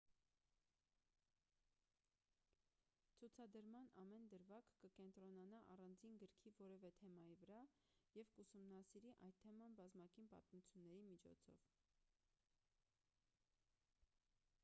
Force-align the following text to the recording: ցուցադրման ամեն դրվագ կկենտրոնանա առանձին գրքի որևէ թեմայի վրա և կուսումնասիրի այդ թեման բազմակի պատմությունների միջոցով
ցուցադրման 3.19 3.89
ամեն 4.03 4.25
դրվագ 4.31 4.71
կկենտրոնանա 4.85 5.59
առանձին 5.75 6.17
գրքի 6.25 6.53
որևէ 6.61 6.91
թեմայի 7.03 7.37
վրա 7.43 7.59
և 8.21 8.33
կուսումնասիրի 8.41 9.13
այդ 9.29 9.39
թեման 9.45 9.79
բազմակի 9.83 10.27
պատմությունների 10.35 11.05
միջոցով 11.13 11.69